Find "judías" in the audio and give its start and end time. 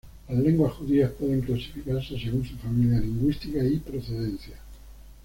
0.73-1.11